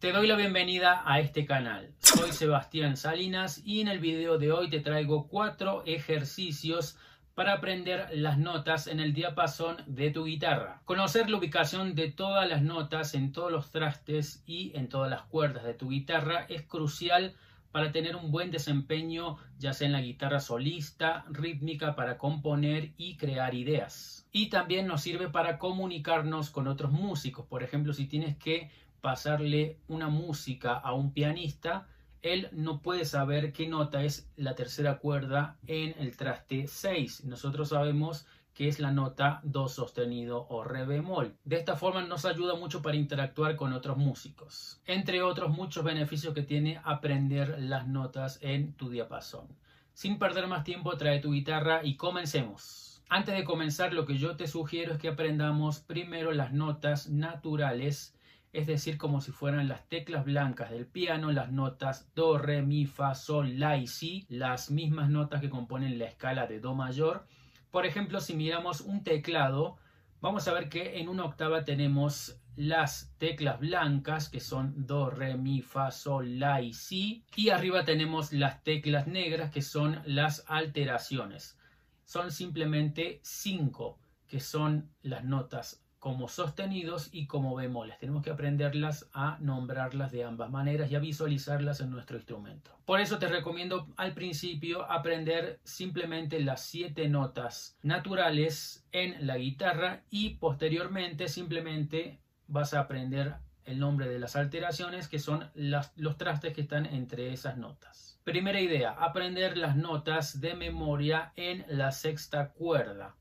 [0.00, 1.92] Te doy la bienvenida a este canal.
[1.98, 6.96] Soy Sebastián Salinas y en el video de hoy te traigo cuatro ejercicios
[7.34, 10.80] para aprender las notas en el diapasón de tu guitarra.
[10.86, 15.24] Conocer la ubicación de todas las notas en todos los trastes y en todas las
[15.24, 17.34] cuerdas de tu guitarra es crucial
[17.70, 23.18] para tener un buen desempeño ya sea en la guitarra solista, rítmica para componer y
[23.18, 24.26] crear ideas.
[24.32, 27.44] Y también nos sirve para comunicarnos con otros músicos.
[27.44, 28.70] Por ejemplo, si tienes que
[29.00, 31.86] pasarle una música a un pianista,
[32.22, 37.24] él no puede saber qué nota es la tercera cuerda en el traste 6.
[37.24, 41.34] Nosotros sabemos que es la nota do sostenido o re bemol.
[41.44, 44.82] De esta forma nos ayuda mucho para interactuar con otros músicos.
[44.86, 49.48] Entre otros muchos beneficios que tiene aprender las notas en tu diapasón.
[49.94, 53.02] Sin perder más tiempo, trae tu guitarra y comencemos.
[53.08, 58.14] Antes de comenzar, lo que yo te sugiero es que aprendamos primero las notas naturales
[58.52, 62.84] es decir, como si fueran las teclas blancas del piano, las notas do, re, mi,
[62.86, 67.26] fa, sol, la y si, las mismas notas que componen la escala de do mayor.
[67.70, 69.76] Por ejemplo, si miramos un teclado,
[70.20, 75.36] vamos a ver que en una octava tenemos las teclas blancas que son do, re,
[75.36, 80.44] mi, fa, sol, la y si, y arriba tenemos las teclas negras que son las
[80.48, 81.56] alteraciones.
[82.04, 87.98] Son simplemente cinco que son las notas como sostenidos y como bemoles.
[87.98, 92.72] Tenemos que aprenderlas a nombrarlas de ambas maneras y a visualizarlas en nuestro instrumento.
[92.86, 100.02] Por eso te recomiendo al principio aprender simplemente las siete notas naturales en la guitarra
[100.10, 103.36] y posteriormente simplemente vas a aprender
[103.66, 108.18] el nombre de las alteraciones que son los trastes que están entre esas notas.
[108.24, 113.16] Primera idea, aprender las notas de memoria en la sexta cuerda.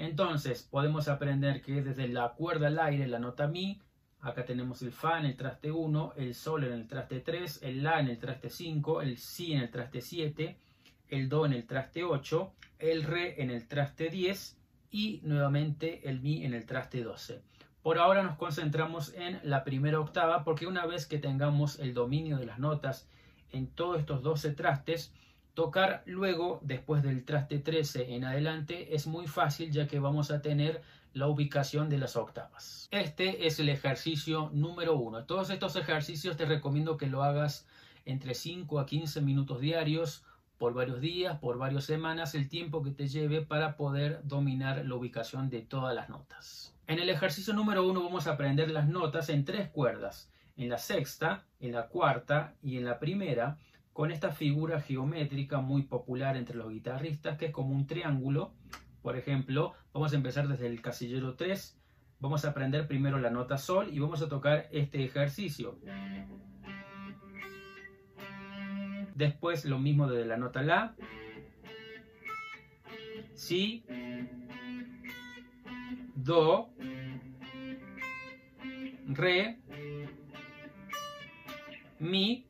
[0.00, 3.82] Entonces podemos aprender que desde la cuerda al aire, la nota mi,
[4.22, 7.82] acá tenemos el fa en el traste 1, el sol en el traste 3, el
[7.82, 10.56] la en el traste 5, el si en el traste 7,
[11.10, 14.56] el do en el traste 8, el re en el traste 10
[14.90, 17.42] y nuevamente el mi en el traste 12.
[17.82, 22.38] Por ahora nos concentramos en la primera octava porque una vez que tengamos el dominio
[22.38, 23.06] de las notas
[23.52, 25.12] en todos estos 12 trastes,
[25.54, 30.42] Tocar luego, después del traste 13 en adelante, es muy fácil ya que vamos a
[30.42, 32.88] tener la ubicación de las octavas.
[32.90, 35.24] Este es el ejercicio número uno.
[35.24, 37.66] Todos estos ejercicios te recomiendo que lo hagas
[38.04, 40.24] entre 5 a 15 minutos diarios
[40.58, 44.94] por varios días, por varias semanas, el tiempo que te lleve para poder dominar la
[44.94, 46.74] ubicación de todas las notas.
[46.86, 50.76] En el ejercicio número uno vamos a aprender las notas en tres cuerdas, en la
[50.76, 53.56] sexta, en la cuarta y en la primera,
[54.00, 58.54] con esta figura geométrica muy popular entre los guitarristas, que es como un triángulo.
[59.02, 61.78] Por ejemplo, vamos a empezar desde el casillero 3.
[62.18, 65.78] Vamos a aprender primero la nota sol y vamos a tocar este ejercicio.
[69.14, 70.94] Después lo mismo desde la nota la.
[73.34, 73.84] Si.
[76.14, 76.70] Do.
[79.08, 79.58] Re.
[81.98, 82.46] Mi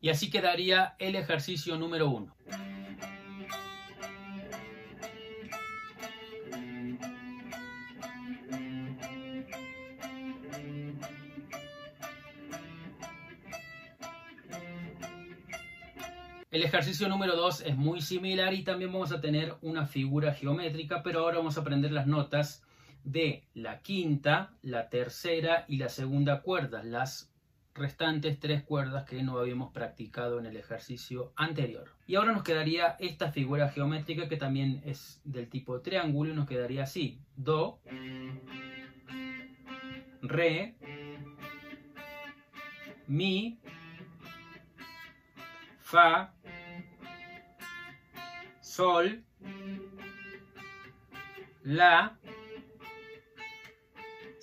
[0.00, 2.34] Y así quedaría el ejercicio número uno.
[16.50, 21.02] El ejercicio número 2 es muy similar y también vamos a tener una figura geométrica,
[21.02, 22.64] pero ahora vamos a aprender las notas
[23.04, 27.30] de la quinta, la tercera y la segunda cuerda, las
[27.74, 31.90] restantes tres cuerdas que no habíamos practicado en el ejercicio anterior.
[32.06, 36.48] Y ahora nos quedaría esta figura geométrica que también es del tipo triángulo y nos
[36.48, 37.20] quedaría así.
[37.36, 37.80] Do,
[40.22, 40.76] Re,
[43.06, 43.58] Mi,
[45.78, 46.34] Fa,
[48.60, 49.24] Sol,
[51.62, 52.19] La,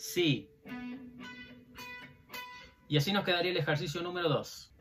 [0.07, 0.49] Sí.
[2.87, 4.71] Y así nos quedaría el ejercicio número 2.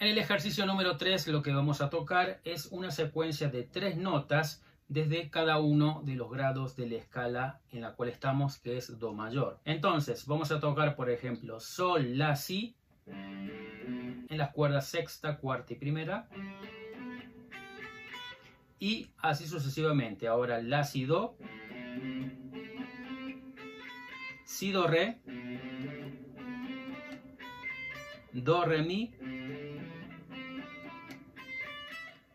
[0.00, 3.96] En el ejercicio número 3 lo que vamos a tocar es una secuencia de tres
[3.96, 4.64] notas
[4.94, 8.96] desde cada uno de los grados de la escala en la cual estamos, que es
[9.00, 9.58] Do mayor.
[9.64, 12.76] Entonces, vamos a tocar, por ejemplo, Sol, La, Si,
[13.08, 16.28] en las cuerdas sexta, cuarta y primera.
[18.78, 20.28] Y así sucesivamente.
[20.28, 21.36] Ahora La, Si, Do.
[24.44, 25.18] Si, Do, Re.
[28.32, 29.12] Do, Re, Mi.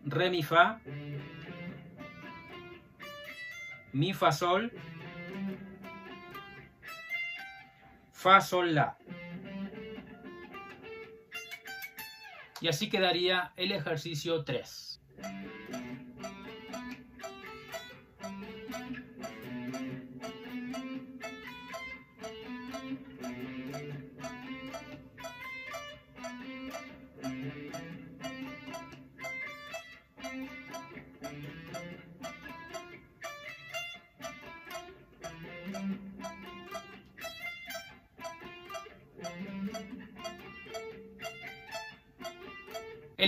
[0.04, 0.82] Re, Mi, Fa.
[3.94, 4.72] Mi, Fa, Sol.
[8.12, 8.98] Fa, Sol, La.
[12.62, 15.02] Y así quedaría el ejercicio 3.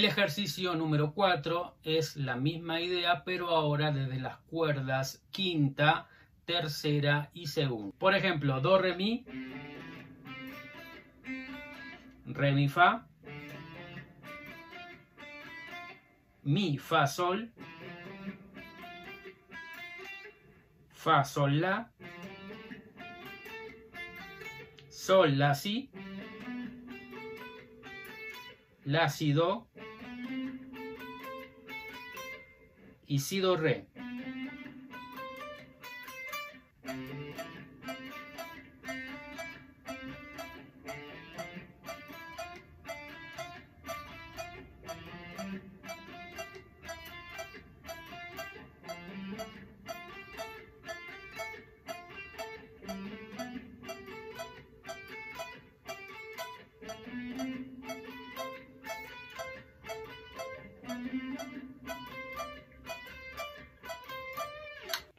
[0.02, 6.10] El ejercicio número 4 es la misma idea, pero ahora desde las cuerdas quinta,
[6.44, 7.96] tercera y segunda.
[8.00, 9.24] Por ejemplo, Do, Re, Mi,
[12.26, 13.06] Re, Mi, Fa,
[16.42, 17.52] Mi, Fa, Sol,
[20.90, 21.92] Fa, Sol, La,
[24.90, 25.92] Sol, La, Si,
[28.84, 29.68] La, Si, Do,
[33.20, 33.86] y Re.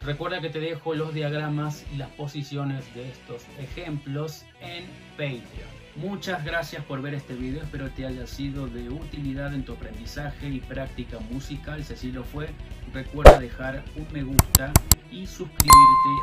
[0.04, 4.84] Recuerda que te dejo los diagramas y las posiciones de estos ejemplos en
[5.16, 5.81] Patreon.
[5.96, 10.48] Muchas gracias por ver este video, espero te haya sido de utilidad en tu aprendizaje
[10.48, 11.84] y práctica musical.
[11.84, 12.48] Si así lo fue,
[12.94, 14.72] recuerda dejar un me gusta
[15.10, 15.68] y suscribirte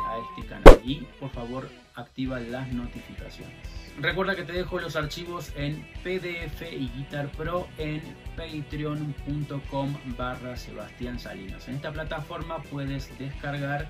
[0.08, 0.80] a este canal.
[0.84, 3.54] Y por favor activa las notificaciones.
[4.00, 8.02] Recuerda que te dejo los archivos en PDF y Guitar Pro en
[8.36, 11.68] patreon.com barra Sebastián Salinas.
[11.68, 13.88] En esta plataforma puedes descargar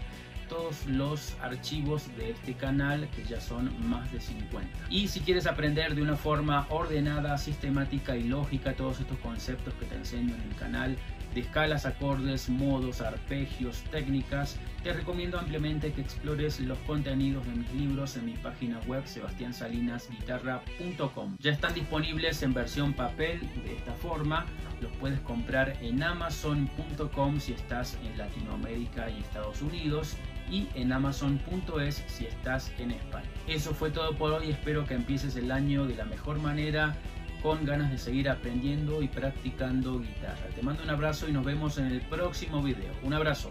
[0.50, 5.46] todos los archivos de este canal que ya son más de 50 y si quieres
[5.46, 10.42] aprender de una forma ordenada sistemática y lógica todos estos conceptos que te enseño en
[10.42, 10.96] el canal
[11.34, 17.72] de escalas, acordes, modos, arpegios, técnicas, te recomiendo ampliamente que explores los contenidos de mis
[17.72, 21.36] libros en mi página web sebastiansalinasguitarra.com.
[21.38, 24.46] Ya están disponibles en versión papel de esta forma,
[24.80, 30.16] los puedes comprar en amazon.com si estás en Latinoamérica y Estados Unidos
[30.50, 33.28] y en amazon.es si estás en España.
[33.46, 36.96] Eso fue todo por hoy, espero que empieces el año de la mejor manera
[37.42, 40.48] con ganas de seguir aprendiendo y practicando guitarra.
[40.54, 42.92] Te mando un abrazo y nos vemos en el próximo video.
[43.02, 43.50] Un abrazo.